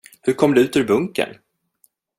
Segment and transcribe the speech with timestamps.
[0.21, 1.35] Hur kom du ut ur bunkern?